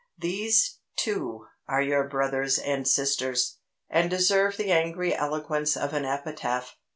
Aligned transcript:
These, 0.17 0.79
too, 0.95 1.45
are 1.67 1.83
your 1.83 2.03
brothers 2.09 2.57
and 2.57 2.87
sisters, 2.87 3.59
and 3.87 4.09
deserve 4.09 4.57
the 4.57 4.71
angry 4.71 5.13
eloquence 5.13 5.77
of 5.77 5.93
an 5.93 6.05
epitaph. 6.05 6.75